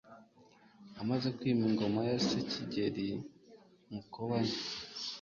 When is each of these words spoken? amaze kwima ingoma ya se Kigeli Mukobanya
amaze 1.01 1.27
kwima 1.37 1.63
ingoma 1.69 1.99
ya 2.09 2.17
se 2.27 2.37
Kigeli 2.51 3.09
Mukobanya 3.91 4.57